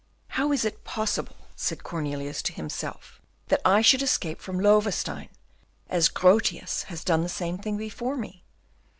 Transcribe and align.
"How 0.29 0.51
is 0.51 0.65
it 0.65 0.83
possible," 0.83 1.35
said 1.55 1.83
Cornelius 1.83 2.41
to 2.41 2.53
himself, 2.53 3.21
"that 3.49 3.61
I 3.63 3.81
should 3.81 4.01
escape 4.01 4.41
from 4.41 4.59
Loewestein, 4.59 5.29
as 5.91 6.09
Grotius 6.09 6.85
has 6.85 7.03
done 7.03 7.21
the 7.21 7.29
same 7.29 7.59
thing 7.59 7.77
before 7.77 8.17
me? 8.17 8.43